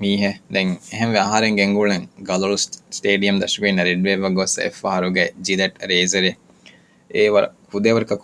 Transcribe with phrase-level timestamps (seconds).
[0.00, 0.16] می
[0.54, 1.60] دے M وی آنگ
[2.28, 5.02] گلوڈیم دشوار
[5.38, 6.28] جٹ razor
[8.08, 8.16] کا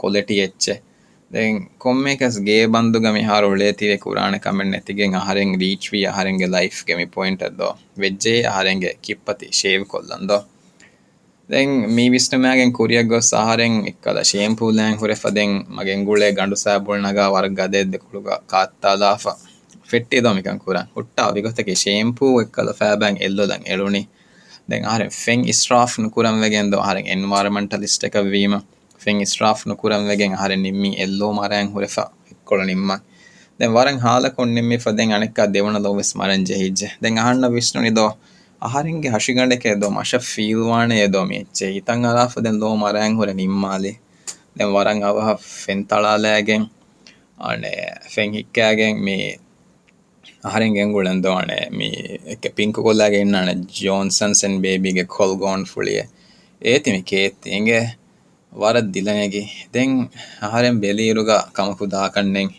[2.40, 2.64] گی
[3.24, 7.42] ہارتی کوران کم تھی آر ریچارنگ لائف گوئنٹ
[7.96, 10.30] ویجے آ رہیں کی پتی شیو کلند
[11.48, 13.14] دے میو مارک
[14.24, 14.70] شیم پو
[15.68, 17.28] مگو گنڈ سگڑا
[19.90, 22.40] فٹ منگوا کے شیمپو
[23.00, 24.84] دن
[25.48, 25.68] اس
[28.24, 28.54] ویم
[29.00, 29.88] فنگ اسٹرافرو
[33.70, 34.56] مریاں ہال کوئی
[39.08, 41.42] آش گنڈکش فیلو می
[41.86, 42.06] تم
[42.76, 43.08] مریاں
[50.42, 51.58] آر گولند آنے
[52.54, 53.24] پینکے
[53.68, 54.08] جون
[54.60, 56.00] بےبی گول گون فولی
[56.60, 57.68] میتی
[58.52, 59.84] وار دلگی دے
[60.40, 61.12] آم بلی
[61.52, 62.56] کمپنی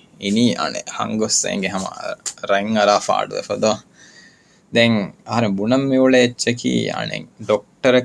[5.58, 5.92] بنام
[6.38, 8.00] چکی آنے ڈاکٹر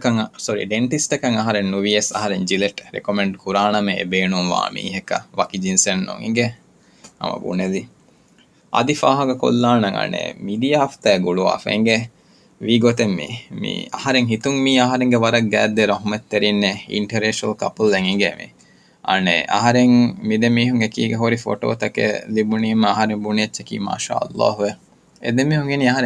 [0.71, 1.15] ڈنٹیسٹ
[2.93, 3.89] ریكمنڈ كوران
[5.05, 5.89] كا باقی جینس
[7.21, 7.31] ہم
[8.79, 11.89] آدی فا کلانگے میری ہفت گوڑوتےنگ
[14.33, 15.01] ہتن می آر
[16.33, 16.65] گرین
[17.61, 18.25] کپل گی
[19.05, 20.89] آنے آ کے می ہوں گے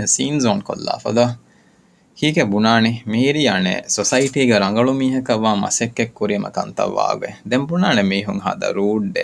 [0.07, 0.39] سین
[2.19, 6.83] کھی کے بونا میری آنے سوسائٹی رنگ می ہک و مسکوری مکان تے
[7.51, 8.41] دے بونا می ہوں
[8.75, 9.19] روڈ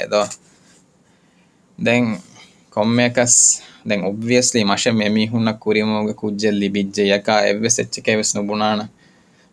[2.76, 8.76] دےوسلی می ہمگلی بجے یکاس بھنا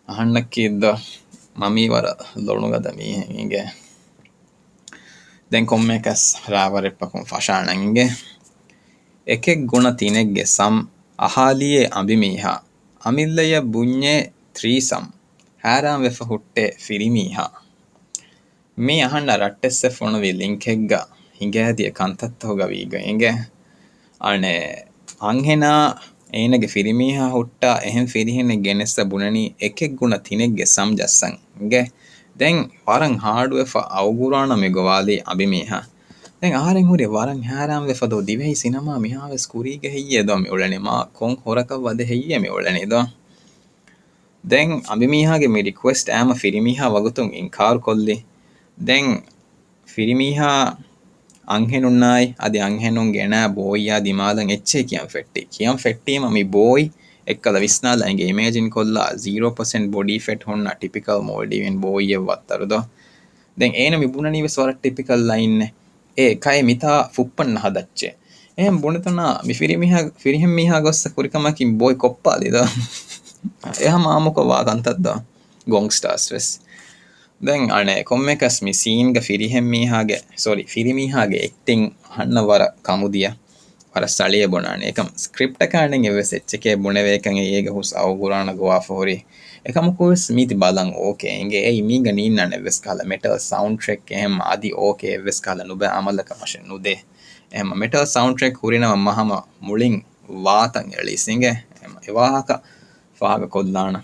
[0.08, 0.68] اہنکر
[3.20, 3.62] لیں گے
[6.04, 7.50] کس راب رپش
[11.90, 12.46] ابھی میح
[13.04, 15.04] امیل بھری سم
[15.64, 17.38] ہٹے فیری میح
[18.78, 19.84] میڈ رٹس
[20.22, 20.68] لینک
[26.68, 27.66] فیری میح ہار
[33.22, 33.54] ہارڈ
[33.90, 34.30] او
[34.74, 35.18] گوالی
[37.06, 39.36] وار فو دِو سما میہور
[44.44, 46.68] دیہن دے ابھی کٹ ایم فریم
[47.50, 50.54] کار کمح
[51.46, 52.04] آنگ گوئیں
[56.44, 58.68] بوئیجنگ
[59.16, 61.54] زیرو پرسنٹ بوڈی فٹ بوئر ٹیپ لوڈ
[70.18, 72.42] تھیری فیریقم کی بوئی کپال
[78.09, 83.31] ކޮންމެކަސް މި ސީންގެ ފިރިހެން މީހާގެ ސޮރި ފިރިމީހާގެ އެކްޓިން ހަންނަ ވަރަ ކަމުދިޔަ
[83.93, 89.17] ވަރަ ސަޅިއެ ބޮނާނެ އެކަމ ސްކްރިޕްޓަކާނެން އެވެސް އެއްޗެކޭ ބުނެވޭކަން އޭގެ ހުސް އަވުގުރާނަ ގޮވާފަ ހުރީ
[89.65, 94.69] އެކަމުކުވެސް މީތި ބަލަން އޯކޭ އެނގެ އެއީ މީގަ ނީންނާނެ ވެސް ކަހަލަ މެޓަލް ސައުންޑް ޓްރެކް އެހެން އަދި
[94.79, 96.93] އޯކޭ ވެސް ކަހަލަ ނުބައި ޢަމަލަކަ މަށެއް ނުދޭ
[97.51, 99.37] އެހެން މެޓަލް ސައުންޑް ޓްރެކް ހުރިނަމަ މަހަމަ
[99.67, 99.99] މުޅިން
[100.45, 101.51] ވާތަށް އެޅީސް އިނގެ
[102.05, 102.55] އެވާހަކަ
[103.19, 103.99] ފާގަ ކޮށްލާނަ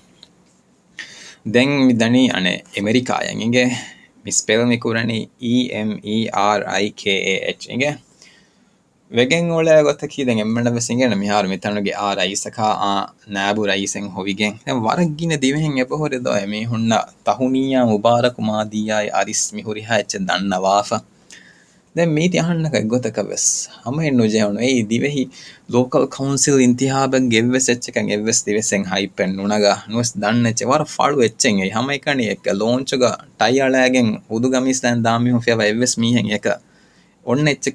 [1.45, 2.29] دے منی
[2.79, 3.19] امریکا
[4.25, 5.11] مسپے مکو رن
[6.33, 6.61] آر
[6.97, 7.69] کے ایچ
[9.11, 10.67] وویہ گوتھی دیں مت
[11.99, 12.71] آر سکھا
[13.29, 16.89] نا بھو رائ سو گے وار گی نیو ہیپور دو می ہوں
[17.25, 20.93] تہوی ابار کماد دیہی آرس ماچ داف
[21.97, 25.07] دے می تھی ہوں گے گوتا کبھی دِو
[25.73, 26.63] لوکل کورنل
[27.97, 28.77] انگیس دِوسا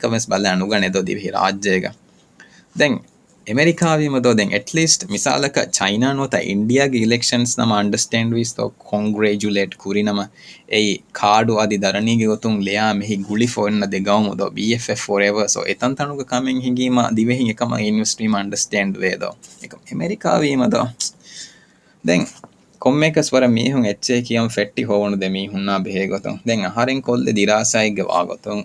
[0.01, 0.89] ٹائم بالگانے
[3.46, 10.20] ಎಟ್ಲೀಸ್ಟ್ ಮಿಸಾಲಕ ಚೈನಾ ನೋತ ಇಂಡಿಯಾಗೆ ಇಲೆಕ್ಷನ್ಸ್ ನಮ ಅಂಡರ್ಸ್ಟ್ಯಾಂಡ್ ವಿಸ್ತೋ ಕಾಂಗ್ರೇಜುಲೇಟ್ ಕುರಿನಮ
[10.72, 15.62] ಎಯಿ ಕಾಡು ಅದಿ ದರಣಿಗೆ ಗೊತ್ತುಂ ಲೆಯಾ ಮೆಹಿ ಗುಳಿ ಫೋನ್ನ ದೆಗವಮುದೋ B F F forever so
[15.67, 19.32] ಎತಂತಣುಗ Kameng ಹಿಂಗೀಮ ದಿವೆಹಿ එකම ඉන්වස්ට්‍රීම අන්ඩස්ටන්ඩ් වේදෝ
[19.62, 20.87] එක එමරිකාවීමදෝ
[22.05, 22.26] දැන්
[22.82, 28.64] කොම්මේකස් වර මීහුන් එච්චේ කියම් ෆෙට්ටි හෝවුණු දෙමී හුන්නා බෙහේගොතුන් දැන් අහරෙන් කොල්ද දිරාසයිග වාගොතුන්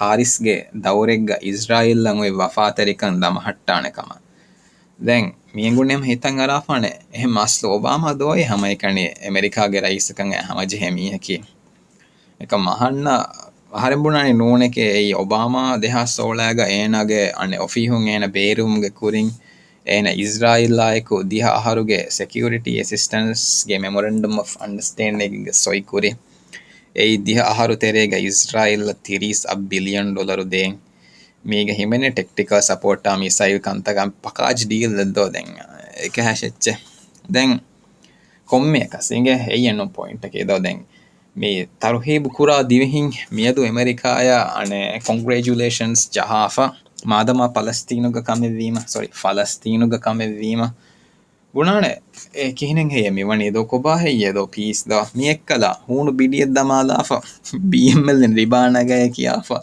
[0.00, 1.80] ہارس گور گزرا
[2.30, 4.02] وفا تریقن دم ہٹ دے گا
[5.54, 5.90] موک
[9.26, 9.68] امریکم
[14.32, 15.12] نونے کے
[16.06, 16.52] سولہ
[19.88, 23.40] این انزرائل آئکو دیہ آہارے security assistance
[23.78, 25.20] memorandum of understanding
[25.54, 26.10] سی کوری
[26.96, 29.86] یہ دیہ آہار ترے گازرائل تھیریس بل
[30.16, 30.64] ڈالر دے
[31.44, 35.44] میگ ہمی ٹیکٹک سپورٹ میسائی کتنے پکاج ڈیلو دیں
[37.28, 37.44] دے
[38.48, 44.38] کم کسے یہ ایم پائنٹ کے خور دیا
[45.06, 46.60] کنگریچوشن جہاف
[47.06, 50.66] مادما فلسطین کا کام ویما سوری فلسطین کا کام ویما
[51.54, 51.80] گناہ
[52.32, 55.46] اے کہنے گے یہ میں ونیدو کو باہ ہے یہ دو پیس دا میں ایک
[55.46, 57.18] کلا ہونو بیڈی ادھا مالا فا
[57.62, 59.58] بی ایم میں لن ریبانا گئے کیا فا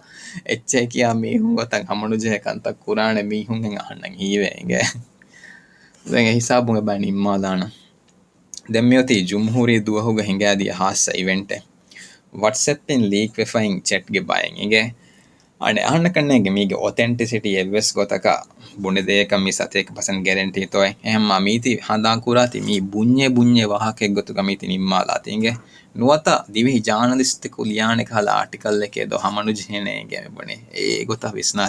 [0.45, 4.07] اچھے کیا میں ہوں گا تاں ہمانو جہے کان تاں قرآن میں ہوں گے آنا
[4.19, 4.81] ہی ویں گے
[6.05, 7.67] دیں گے حساب ہوں گے بانی مالا نا
[8.73, 11.59] دیں میں ہوتی جمہوری دعا ہوگا دیا ہاسا ایونٹ ہے
[12.33, 14.81] واتس اپ لیک ویفائنگ چٹ گے بائیں گے
[15.61, 18.27] ہن ہن کنگیں میتنٹسیٹیس گوتک
[18.77, 18.95] بن
[19.29, 24.67] کم سات پسٹ گارنٹی تھو ایم میتی ہاں کوراتی می بجے بنجے واحق گوت گمتی
[24.67, 25.51] نما ہنگے
[25.95, 27.39] نوت دِن جان دس
[28.09, 29.05] کال آٹکل کے
[29.35, 29.61] منج
[30.33, 31.67] بنے ای گوتنا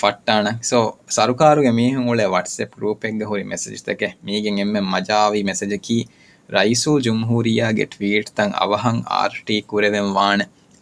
[0.00, 0.30] پٹ
[0.62, 1.94] سو سرکار می
[2.26, 3.92] واٹسپ گروپ ہوئی میسج
[4.54, 6.02] میم مزا میسج کی
[6.48, 10.04] رائسو جمہوریہ ٹویٹ تنگ او ہاں آرٹی کور و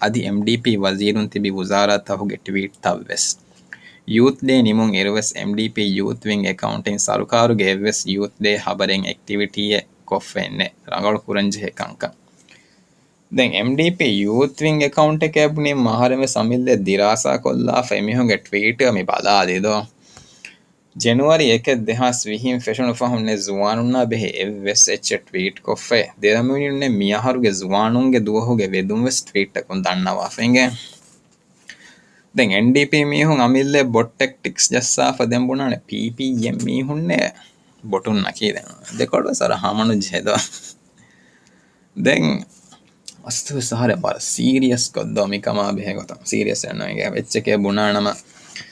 [0.02, 1.14] ادھی پی وزیر
[4.06, 7.50] یوتھ ڈے پی یوتھ ویگ اکنٹ سرکار
[8.06, 9.72] یوتھ ڈے ہبرٹی
[14.00, 15.24] یوتھ ویگنٹ
[15.76, 17.26] مہرم سملے دراث
[20.96, 21.58] جنور دیہ
[33.04, 33.82] میزیں
[44.20, 46.66] سیریس
[47.56, 48.12] بونا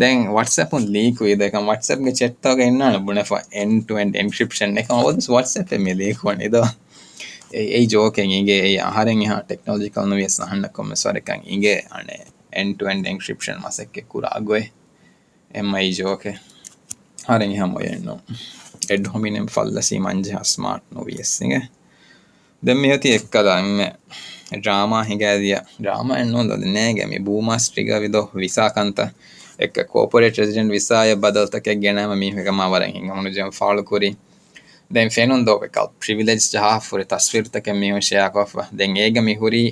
[0.00, 1.78] دین واٹسپ لیکو ٹیکلس
[20.58, 20.82] منارٹ
[24.52, 25.02] ڈراما
[25.78, 26.22] ڈراما
[29.59, 34.11] එක කෝපරේට රෙසිඩන්ට් විසාය බදල්තකයක් ගැනම මීහකම වරෙන් හමුණු ජම් ෆාලු කුරි
[34.91, 39.63] දැන් ෆෙනුන් දෝ එකල් ප්‍රිවිලේජ් ජහා ෆුරි තස්විර්තක මිහු ෂයාකොෆ දැන් ඒග මිහුරි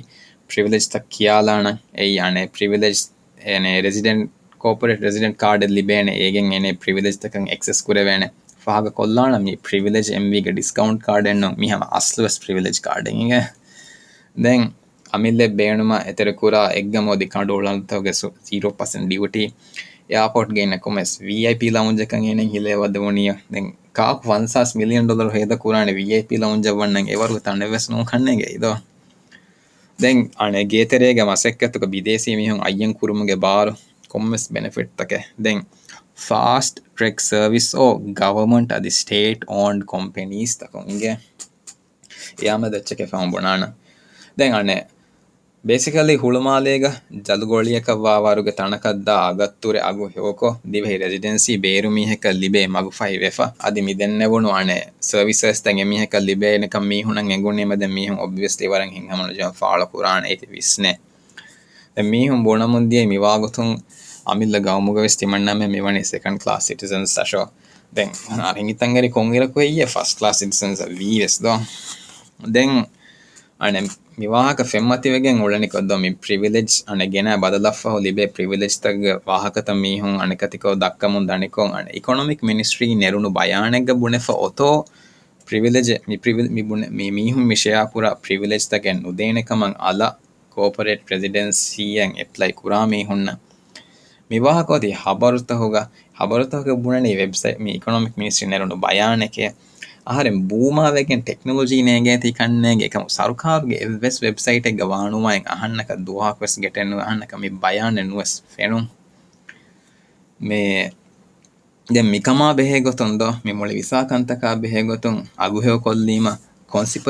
[0.50, 3.06] ප්‍රිවිලේජ් තක් කියාලාන එයි අනේ ප්‍රිවිලේජ්
[3.40, 8.30] එනේ රෙසිඩන්ට් කෝපරේට රෙසිඩන්ට් කාඩ් ලිබේන ඒගෙන් එනේ ප්‍රිවිලේජ් තකන් එක්සස් කුරවේන
[8.66, 13.40] ಫಾಗ ಕೊಲ್ಲಾಣ ಮಿ ಪ್ರಿವಿಲೇಜ್ ಎಂವಿಗೆ ಡಿಸ್ಕೌಂಟ್ ಕಾರ್ಡ್ ಎನ್ನು ಮಿ ಹಮ ಅಸ್ಲುವೆಸ್ ಪ್ರಿವಿಲೇಜ್ ಕಾರ್ಡ್ ಎಂಗೆ
[14.36, 14.66] ದೆನ್
[15.13, 16.61] آ ملے بےتےرا
[18.49, 19.45] زیرو پرسنٹ ڈیوٹی
[20.09, 20.65] ڈالر گئی
[30.71, 30.97] گیتے
[36.15, 38.71] بارفیٹ سرویس گورٹ
[45.64, 46.86] ಬೇಸಿಕಲಿ ಹುಳುಮಾಲೇಗ
[47.26, 54.78] ಜಲುಗೊಳಿಯಕವ್ವಾವಾರುಗೆ ತಣಕದ್ದ ಅಗತ್ತುರೆ ಅಗು ಹೋಕೊ ದಿವೆಹಿ ರೆಸಿಡೆನ್ಸಿ ಬೇರು ಮೀಹೆಕ ಲಿಬೆ ಮಗುಫೈ ವೆಫ ಅದಿ ಮಿದೆನ್ನೆವುಣು ಅಣೆ
[55.02, 60.92] ಸರ್ವಿಸಸ್ ತಂ ಎಮೀಹೆಕ ಲಿಬೇನೆಕ ಮೀಹುಣಂ ಎಗುಣಿಮೆದೆ ಮೀಹುಂ ಒಬ್ವಿಯಸ್ಲಿ ವರಂ ಹಿಂಗಮನು ಜಂ ಫಾಳ ಕುರಾಣ ಐತಿ ವಿಸ್ನೆ
[62.10, 63.70] ಮೀಹುಂ ಬುಣಮುಂದಿಯೆ ಮಿವಾಗುತುಂ
[64.26, 67.42] ಅಮಿಲ್ಲ ಗೌಮುಗವೆಸ್ ತಿಮಣ್ಣಮೆ ಮಿವಣಿ second class citizens ಅಶೋ
[67.92, 71.54] then ಅರಿಂಗಿತಂಗರಿ ಕೊಂಗಿರಕು ಎಯ್ಯೆ first class citizens ವೀವೆಸ್ ದೋ
[72.52, 72.76] ದೆನ್
[73.63, 74.63] فاؤں
[75.97, 76.83] می پرلج
[77.41, 81.31] بدل فولی پرہ کت میم کتو دک مند
[81.93, 85.91] اکناک مسٹری نرونی بیاں بھونےج
[86.89, 90.09] میم میشا پردے کم الا
[90.49, 93.25] کوپرا می ہوں
[94.29, 94.91] میواہمی
[98.17, 99.39] مسٹری نیا نک
[100.05, 101.65] بو مالوسندر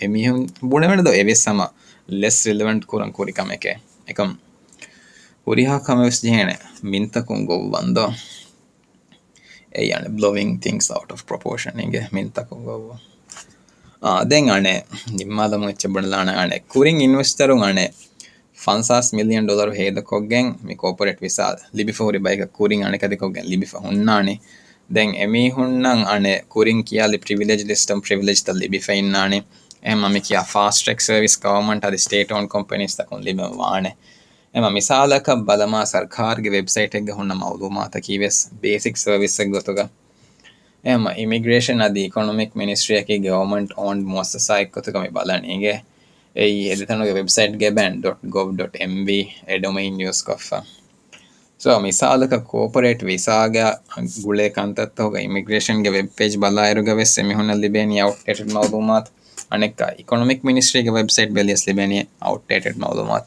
[0.00, 1.72] روسٹنگ دیکھیں
[15.24, 15.78] مالرکری
[22.18, 22.44] بائیف
[23.46, 23.60] دمی
[25.42, 26.06] ہونا
[26.48, 26.86] کورس
[29.83, 33.95] එම මි කියා ෆාස්ට්‍රෙක් සර්විස් ගවර්මන්ට් අධි ස්ටේට ඕන් කොම්පනිස් තකුන් ලිබ වානේ
[34.55, 39.79] එම මිසාලක බලමා සර්කාර්ගේ වෙබ්සයිට් එක හුන්න මවදුමාත කීවෙස් බේසික් සර්විස් එක ගොතුග
[40.83, 45.75] එම ඉමිග්‍රේෂන් අධි ඉකොනොමික් මිනිස්ට්‍රියකි ගවර්මන්ට් ඕන් මොස්සසයික් කොතුකම බලනගේ
[46.35, 49.09] එයි එදතනුගේ වෙබ්සයිට් ගෙබන්.gov.mv
[49.47, 50.47] එඩොමයින් නිියස් කොෆ
[51.61, 53.57] ಸೊ ಮಿಸಾಲಕ ಕೋಪರೇಟ್ ವಿಸಾಗ
[54.17, 58.51] ಗುಳೆ ಕಂತತ್ತೋಗ ಇಮಿಗ್ರೇಷನ್ಗೆ ವೆಬ್ ಪೇಜ್ ಬಲಾಯಿರುಗವೆ ಸೆಮಿಹುನಲ್ಲಿ ಬೇನಿ ಔಟ್ಡೇಟೆಡ್
[59.50, 63.26] انیکا اکنامک منسٹری کی ویب سائٹ پہ اس لیے بینی آؤٹ ڈیٹڈ معلومات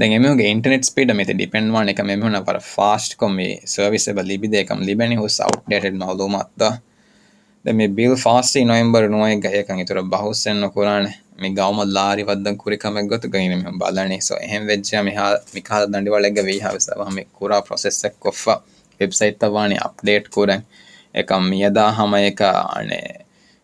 [0.00, 3.38] دیں گے ہوگے انٹرنیٹ سپیڈ ہمیں تھے ڈیپینڈ وانے کم ہمیں ہونا پر فاسٹ کم
[3.40, 6.68] یہ سروس ہے بلی بھی دے کم لی بینی اس آؤٹ ڈیٹڈ معلومات دا
[7.64, 11.04] دے میں بل فاسٹ ہی نویمبر نوائے گئے کنگی تو رب بہت سین نو قرآن
[11.40, 15.16] میں گاؤں میں لاری ودن کوری کم گت گئی میں بالانی سو اہم ویج ہمیں
[15.16, 18.54] ہاں میں کھا دنڈی والے گا وی ہاں سب ہمیں کورا پروسیس سے کفا
[19.00, 20.56] ویب سائٹ تا وانے اپڈیٹ کوریں
[21.12, 23.00] ایک ہم یدا ہمیں ایک آنے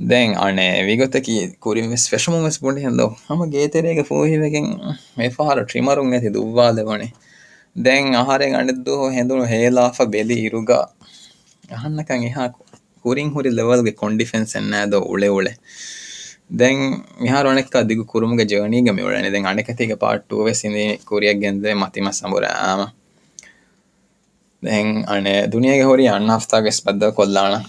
[0.00, 0.34] دےنگ
[1.66, 2.48] گیریش مو
[5.68, 5.98] ٹریمر
[7.76, 10.48] دین آنے لاف بیلی
[11.84, 15.44] گنکرینگری لوگ اوے اوے
[16.60, 17.94] دےکی
[18.86, 18.98] گم
[19.30, 20.64] دیں کتی پار ٹوس
[21.42, 22.38] گندے مت مسا می
[26.08, 26.90] ہن ہفت گسپ